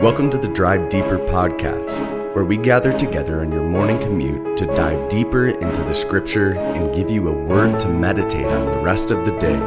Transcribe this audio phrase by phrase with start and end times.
[0.00, 4.66] Welcome to the Drive Deeper podcast, where we gather together on your morning commute to
[4.66, 9.10] dive deeper into the scripture and give you a word to meditate on the rest
[9.10, 9.58] of the day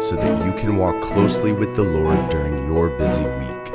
[0.00, 3.72] so that you can walk closely with the Lord during your busy week.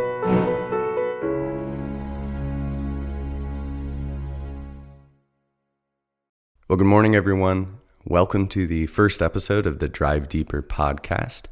[6.67, 7.77] Well, good morning, everyone.
[8.03, 11.43] Welcome to the first episode of the Drive Deeper podcast.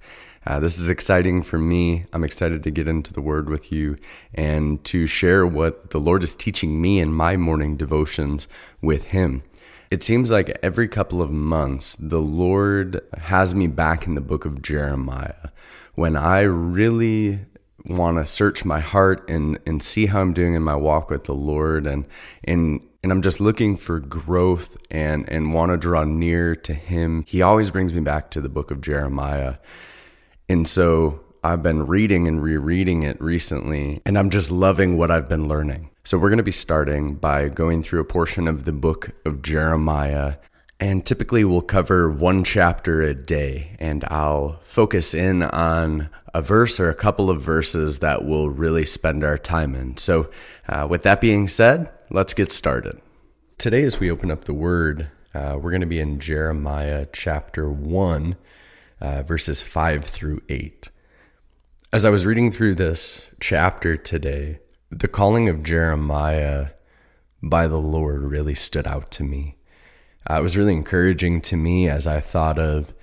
[0.48, 2.05] Uh, this is exciting for me.
[2.14, 3.97] I'm excited to get into the Word with you
[4.34, 8.47] and to share what the Lord is teaching me in my morning devotions
[8.82, 9.43] with Him.
[9.91, 14.46] It seems like every couple of months, the Lord has me back in the book
[14.46, 15.50] of Jeremiah
[15.96, 17.39] when I really
[17.83, 21.25] want to search my heart and, and see how I'm doing in my walk with
[21.25, 22.05] the Lord and,
[22.46, 27.24] and and I'm just looking for growth and and want to draw near to him.
[27.27, 29.57] He always brings me back to the book of Jeremiah.
[30.50, 35.28] And so I've been reading and rereading it recently, and I'm just loving what I've
[35.28, 35.89] been learning.
[36.05, 39.41] So we're going to be starting by going through a portion of the book of
[39.41, 40.35] Jeremiah.
[40.80, 46.79] And typically we'll cover one chapter a day, and I'll focus in on a verse
[46.79, 49.97] or a couple of verses that we'll really spend our time in.
[49.97, 50.29] So,
[50.69, 53.02] uh, with that being said, let's get started.
[53.57, 57.69] Today, as we open up the word, uh, we're going to be in Jeremiah chapter
[57.69, 58.35] 1,
[59.00, 60.90] uh, verses 5 through 8.
[61.94, 64.59] As I was reading through this chapter today,
[64.90, 66.70] the calling of Jeremiah
[67.42, 69.58] by the Lord really stood out to me.
[70.30, 72.94] Uh, it was really encouraging to me as I thought of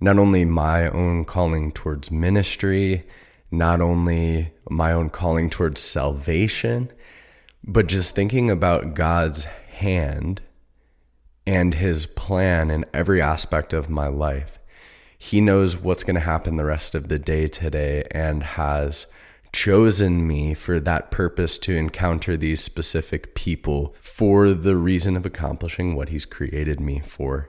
[0.00, 3.04] not only my own calling towards ministry,
[3.50, 6.90] not only my own calling towards salvation,
[7.62, 10.40] but just thinking about God's hand
[11.46, 14.58] and his plan in every aspect of my life
[15.22, 19.06] he knows what's going to happen the rest of the day today and has
[19.52, 25.94] chosen me for that purpose to encounter these specific people for the reason of accomplishing
[25.94, 27.48] what he's created me for.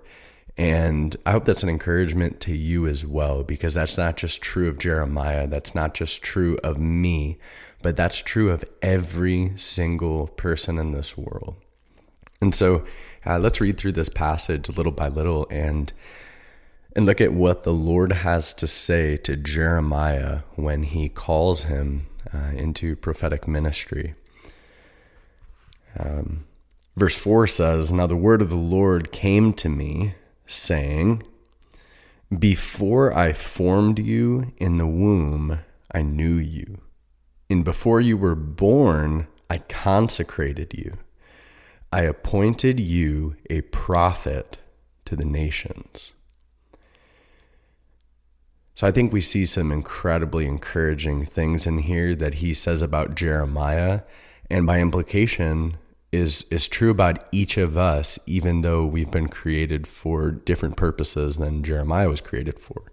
[0.55, 4.69] And I hope that's an encouragement to you as well, because that's not just true
[4.69, 7.39] of Jeremiah, that's not just true of me,
[7.81, 11.55] but that's true of every single person in this world.
[12.39, 12.85] And so
[13.25, 15.91] uh, let's read through this passage little by little and
[16.95, 22.07] and look at what the Lord has to say to Jeremiah when he calls him
[22.33, 24.13] uh, into prophetic ministry.
[25.97, 26.45] Um,
[26.95, 30.13] verse 4 says, Now the word of the Lord came to me,
[30.45, 31.23] saying,
[32.37, 35.59] Before I formed you in the womb,
[35.91, 36.81] I knew you.
[37.49, 40.93] And before you were born, I consecrated you.
[41.91, 44.57] I appointed you a prophet
[45.05, 46.13] to the nations.
[48.75, 53.15] So I think we see some incredibly encouraging things in here that he says about
[53.15, 54.01] Jeremiah
[54.49, 55.77] and by implication
[56.11, 61.37] is is true about each of us even though we've been created for different purposes
[61.37, 62.83] than Jeremiah was created for.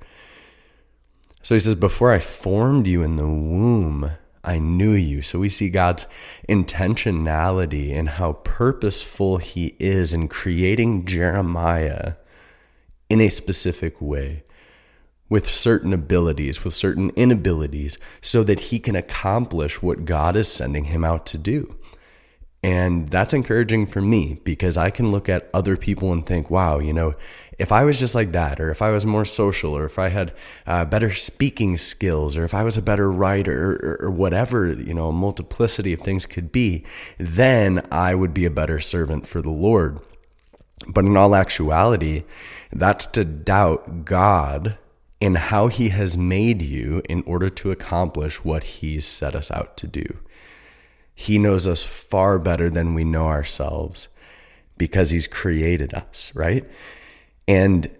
[1.43, 5.21] So he says before I formed you in the womb I knew you.
[5.21, 6.07] So we see God's
[6.49, 12.15] intentionality and how purposeful he is in creating Jeremiah
[13.11, 14.45] in a specific way
[15.31, 20.85] with certain abilities, with certain inabilities, so that he can accomplish what God is sending
[20.85, 21.75] him out to do.
[22.63, 26.79] And that's encouraging for me because I can look at other people and think, wow,
[26.79, 27.15] you know,
[27.59, 30.09] if I was just like that, or if I was more social, or if I
[30.09, 30.33] had
[30.67, 34.95] uh, better speaking skills, or if I was a better writer, or, or whatever, you
[34.95, 36.85] know, multiplicity of things could be,
[37.19, 40.01] then I would be a better servant for the Lord.
[40.87, 42.25] But in all actuality,
[42.73, 44.79] that's to doubt God
[45.21, 49.77] in how he has made you in order to accomplish what he's set us out
[49.77, 50.19] to do.
[51.15, 54.09] He knows us far better than we know ourselves
[54.79, 56.65] because he's created us, right?
[57.47, 57.91] And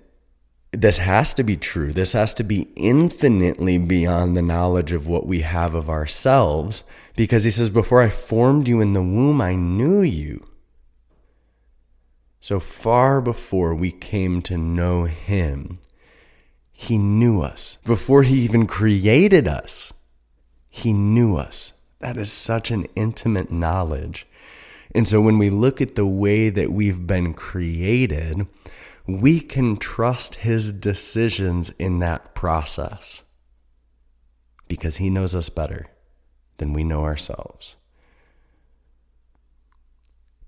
[0.73, 1.93] this has to be true.
[1.93, 6.85] This has to be infinitely beyond the knowledge of what we have of ourselves
[7.17, 10.47] because he says, Before I formed you in the womb, I knew you.
[12.41, 15.81] So far before we came to know him,
[16.81, 17.77] he knew us.
[17.85, 19.93] Before He even created us,
[20.71, 21.75] He knew us.
[21.99, 24.27] That is such an intimate knowledge.
[24.95, 28.47] And so when we look at the way that we've been created,
[29.07, 33.25] we can trust His decisions in that process
[34.67, 35.87] because He knows us better
[36.57, 37.77] than we know ourselves.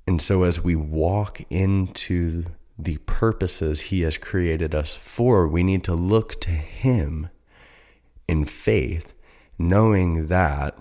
[0.06, 2.46] And so as we walk into
[2.84, 7.28] the purposes He has created us for, we need to look to Him
[8.28, 9.14] in faith,
[9.58, 10.76] knowing that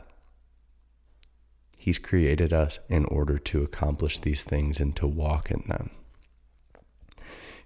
[1.78, 5.90] He's created us in order to accomplish these things and to walk in them.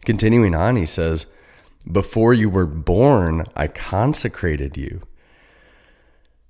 [0.06, 1.26] Continuing on, he says,
[1.92, 5.02] Before you were born, I consecrated you.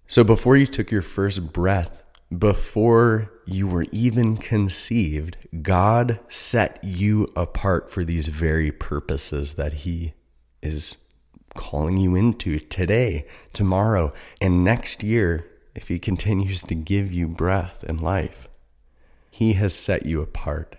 [0.08, 2.04] So before you took your first breath,
[2.36, 10.14] before you were even conceived, God set you apart for these very purposes that He
[10.62, 10.98] is
[11.54, 17.84] calling you into today, tomorrow, and next year if He continues to give you breath
[17.88, 18.48] and life.
[19.30, 20.78] He has set you apart.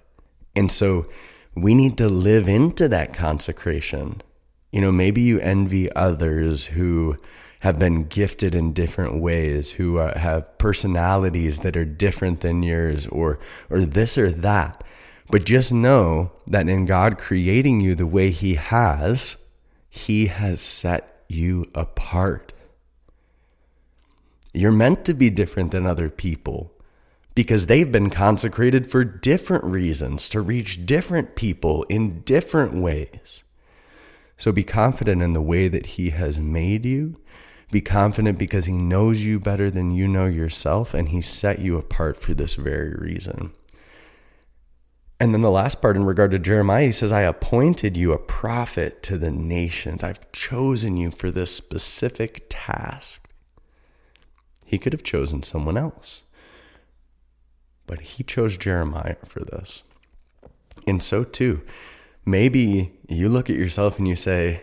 [0.55, 1.07] And so
[1.55, 4.23] we need to live into that consecration.
[4.73, 7.19] You know, maybe you envy others who
[7.67, 13.09] have been gifted in different ways, who uh, have personalities that are different than yours,
[13.09, 14.85] or or this or that.
[15.31, 19.37] But just know that in God creating you the way He has,
[19.91, 22.53] He has set you apart.
[24.55, 26.73] You're meant to be different than other people
[27.35, 33.43] because they've been consecrated for different reasons to reach different people in different ways.
[34.39, 37.17] So be confident in the way that He has made you.
[37.71, 41.77] Be confident because He knows you better than you know yourself, and He set you
[41.77, 43.53] apart for this very reason.
[45.19, 48.19] And then the last part in regard to Jeremiah, he says, I appointed you a
[48.19, 50.05] prophet to the nations.
[50.05, 53.27] I've chosen you for this specific task.
[54.67, 56.23] He could have chosen someone else.
[57.87, 59.83] But he chose Jeremiah for this.
[60.87, 61.63] And so too,
[62.27, 64.63] maybe you look at yourself and you say,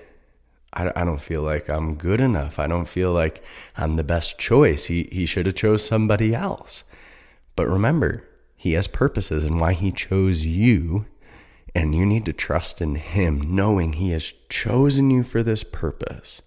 [0.74, 2.60] I, I don't feel like I'm good enough.
[2.60, 3.44] I don't feel like
[3.78, 4.86] I'm the best choice.
[4.86, 6.84] He, he should have chose somebody else.
[7.56, 8.24] But remember,
[8.56, 11.06] he has purposes and why he chose you.
[11.76, 16.42] And you need to trust in him, knowing he has chosen you for this purpose.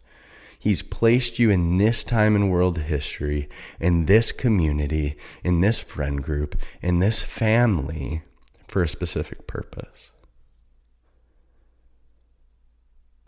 [0.58, 3.48] He's placed you in this time in world history,
[3.80, 8.22] in this community, in this friend group, in this family
[8.66, 10.10] for a specific purpose.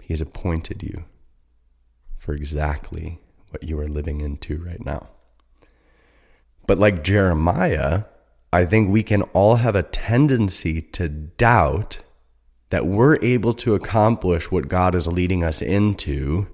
[0.09, 1.05] He has appointed you
[2.17, 3.21] for exactly
[3.51, 5.09] what you are living into right now.
[6.67, 8.05] But like Jeremiah,
[8.51, 12.01] I think we can all have a tendency to doubt
[12.71, 16.47] that we're able to accomplish what God is leading us into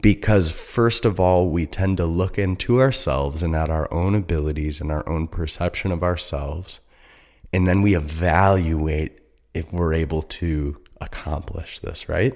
[0.00, 4.80] because, first of all, we tend to look into ourselves and at our own abilities
[4.80, 6.78] and our own perception of ourselves.
[7.52, 9.18] And then we evaluate
[9.52, 12.34] if we're able to accomplish this, right?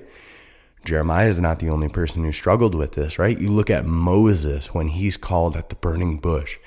[0.84, 3.38] Jeremiah is not the only person who struggled with this, right?
[3.38, 6.58] You look at Moses when he's called at the burning bush.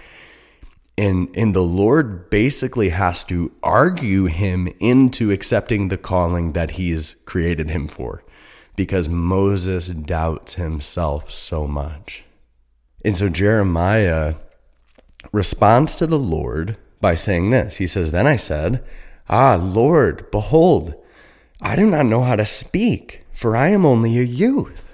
[0.95, 7.15] And, and the Lord basically has to argue him into accepting the calling that he's
[7.25, 8.23] created him for
[8.75, 12.23] because Moses doubts himself so much.
[13.03, 14.35] And so Jeremiah
[15.31, 17.77] responds to the Lord by saying this.
[17.77, 18.83] He says, Then I said,
[19.29, 20.93] Ah, Lord, behold,
[21.63, 24.93] I do not know how to speak, for I am only a youth.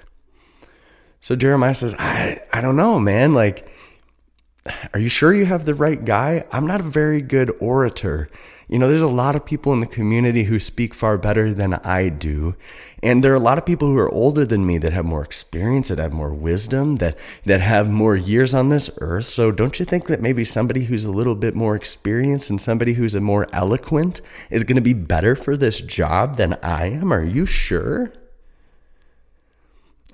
[1.20, 3.34] So Jeremiah says, I, I don't know, man.
[3.34, 3.68] Like,
[4.94, 6.44] are you sure you have the right guy?
[6.52, 8.30] I'm not a very good orator.
[8.70, 11.74] You know, there's a lot of people in the community who speak far better than
[11.74, 12.54] I do.
[13.02, 15.24] And there are a lot of people who are older than me that have more
[15.24, 19.26] experience, that have more wisdom, that, that have more years on this earth.
[19.26, 22.92] So don't you think that maybe somebody who's a little bit more experienced and somebody
[22.92, 27.12] who's a more eloquent is going to be better for this job than I am?
[27.12, 28.12] Are you sure?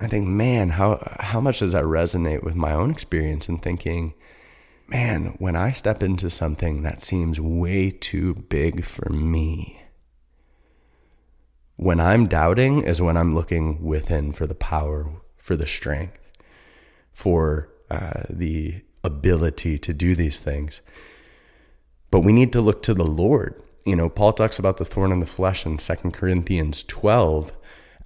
[0.01, 4.15] I think, man, how, how much does that resonate with my own experience and thinking,
[4.87, 9.83] man, when I step into something that seems way too big for me,
[11.75, 16.19] when I'm doubting is when I'm looking within for the power, for the strength,
[17.13, 20.81] for uh, the ability to do these things.
[22.09, 23.61] But we need to look to the Lord.
[23.85, 27.51] You know, Paul talks about the thorn in the flesh in 2 Corinthians 12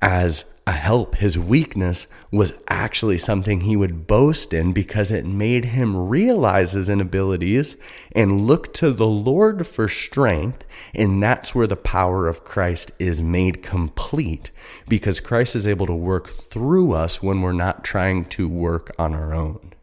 [0.01, 1.15] as a help.
[1.15, 6.87] His weakness was actually something he would boast in because it made him realize his
[6.87, 7.75] inabilities
[8.13, 10.63] and look to the Lord for strength.
[10.95, 14.49] And that's where the power of Christ is made complete
[14.87, 19.13] because Christ is able to work through us when we're not trying to work on
[19.13, 19.73] our own.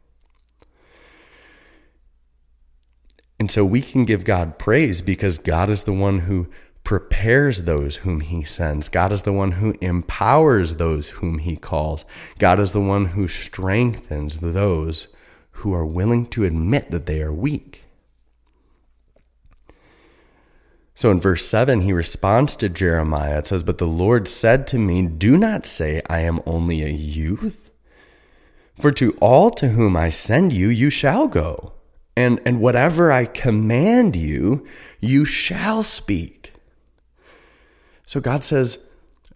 [3.39, 6.49] And so we can give God praise because God is the one who
[6.89, 8.89] prepares those whom he sends.
[8.89, 12.07] God is the one who empowers those whom he calls.
[12.39, 15.09] God is the one who strengthens those
[15.51, 17.85] who are willing to admit that they are weak.
[20.95, 23.41] So in verse 7, he responds to Jeremiah.
[23.41, 26.89] It says, But the Lord said to me, Do not say, I am only a
[26.89, 27.71] youth.
[28.81, 31.75] For to all to whom I send you, you shall go
[32.17, 34.67] And, and whatever I command you,
[35.01, 36.38] you shall speak.
[38.09, 38.79] So God says,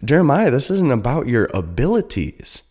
[0.02, 2.62] Jeremiah, this isn't about your abilities.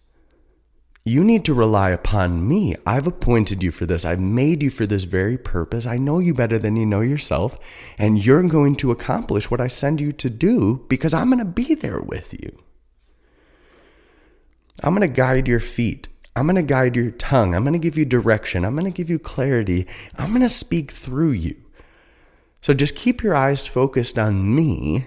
[1.06, 2.76] You need to rely upon me.
[2.88, 4.04] I've appointed you for this.
[4.04, 5.86] I've made you for this very purpose.
[5.86, 7.60] I know you better than you know yourself,
[8.00, 11.46] and you're going to accomplish what I send you to do because I'm going to
[11.46, 12.64] be there with you.
[14.84, 16.08] I'm going to guide your feet.
[16.36, 17.54] I'm going to guide your tongue.
[17.54, 18.66] I'm going to give you direction.
[18.66, 19.86] I'm going to give you clarity.
[20.18, 21.58] I'm going to speak through you.
[22.60, 25.06] So just keep your eyes focused on me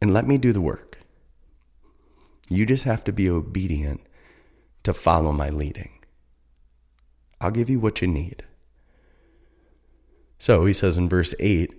[0.00, 0.98] and let me do the work.
[2.48, 4.00] You just have to be obedient
[4.84, 5.90] to follow my leading.
[7.40, 8.44] I'll give you what you need.
[10.38, 11.72] So he says in verse 8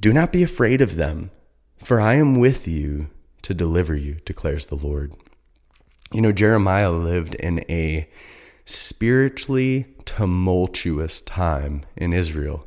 [0.00, 1.30] Do not be afraid of them,
[1.76, 3.08] for I am with you
[3.42, 5.12] to deliver you, declares the Lord.
[6.12, 8.08] You know, Jeremiah lived in a
[8.64, 12.66] spiritually tumultuous time in Israel.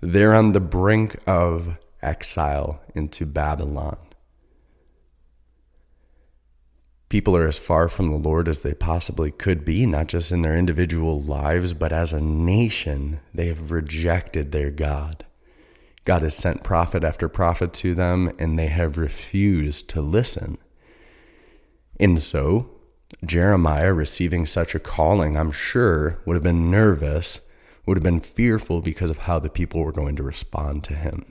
[0.00, 3.96] They're on the brink of exile into Babylon.
[7.08, 10.42] People are as far from the Lord as they possibly could be, not just in
[10.42, 15.24] their individual lives, but as a nation, they have rejected their God.
[16.04, 20.58] God has sent prophet after prophet to them, and they have refused to listen.
[21.98, 22.70] And so,
[23.24, 27.40] Jeremiah receiving such a calling, I'm sure, would have been nervous,
[27.86, 31.24] would have been fearful because of how the people were going to respond to him.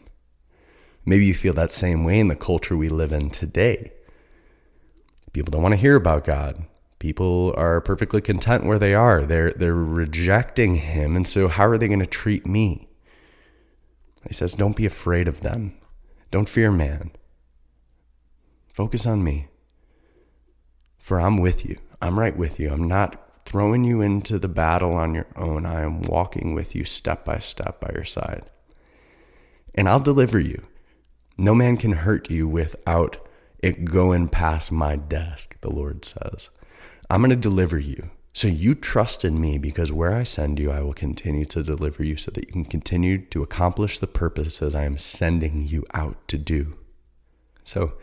[1.08, 3.94] Maybe you feel that same way in the culture we live in today.
[5.32, 6.66] People don't want to hear about God.
[7.00, 9.22] People are perfectly content where they are.
[9.22, 12.90] They're they're rejecting him, and so how are they going to treat me?
[14.28, 15.76] He says, "Don't be afraid of them.
[16.30, 17.12] Don't fear man.
[18.74, 19.48] Focus on me."
[20.98, 21.78] For I'm with you.
[22.02, 22.70] I'm right with you.
[22.70, 25.66] I'm not throwing you into the battle on your own.
[25.66, 28.48] I am walking with you step by step by your side.
[29.74, 30.64] And I'll deliver you.
[31.38, 33.17] No man can hurt you without
[33.60, 36.50] it going past my desk, the Lord says.
[37.10, 38.10] I'm going to deliver you.
[38.34, 42.03] So you trust in me because where I send you, I will continue to deliver
[42.03, 46.27] you so that you can continue to accomplish the purposes I am sending you out
[46.27, 46.77] to do.
[47.63, 47.94] So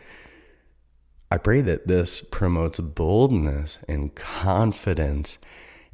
[1.31, 5.37] I pray that this promotes boldness and confidence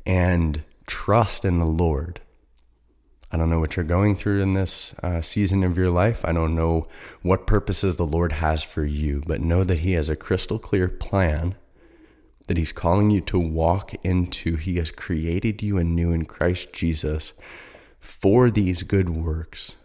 [0.06, 2.20] and trust in the Lord.
[3.32, 6.26] I don't know what you're going through in this uh, season of your life.
[6.26, 6.88] I don't know
[7.22, 10.88] what purposes the Lord has for you, but know that He has a crystal clear
[10.90, 11.56] plan
[12.48, 14.58] that He's calling you to walk into.
[14.58, 17.34] He has created you anew in Christ Jesus
[18.00, 19.78] for these good works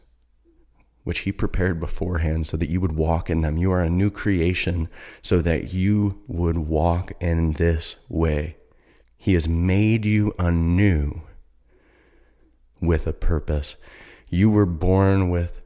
[1.06, 3.56] which he prepared beforehand so that you would walk in them.
[3.56, 4.88] You are a new creation
[5.22, 8.56] so that you would walk in this way.
[9.16, 11.22] He has made you anew
[12.80, 13.76] with a purpose.
[14.28, 15.60] You were born with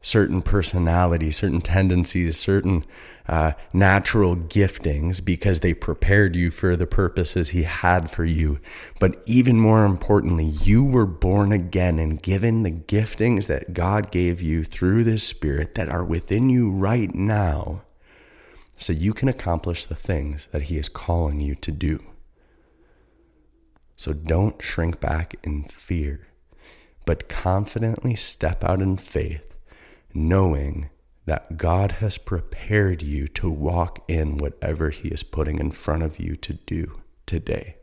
[0.00, 2.84] certain personalities, certain tendencies, certain
[3.26, 8.60] uh, natural giftings because they prepared you for the purposes He had for you.
[9.00, 14.42] But even more importantly, you were born again and given the giftings that God gave
[14.42, 17.82] you through this Spirit that are within you right now
[18.76, 22.02] so you can accomplish the things that He is calling you to do.
[23.96, 26.26] So don't shrink back in fear,
[27.04, 29.54] but confidently step out in faith
[30.14, 30.88] knowing
[31.26, 36.20] that God has prepared you to walk in whatever He is putting in front of
[36.20, 37.76] you to do today.